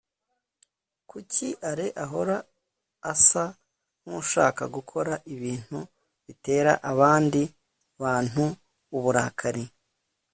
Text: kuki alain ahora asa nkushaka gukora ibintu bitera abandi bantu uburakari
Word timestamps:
kuki 1.09 1.47
alain 1.69 1.95
ahora 2.03 2.37
asa 3.11 3.43
nkushaka 4.05 4.63
gukora 4.75 5.13
ibintu 5.33 5.79
bitera 6.25 6.73
abandi 6.91 7.41
bantu 8.01 8.43
uburakari 8.97 9.65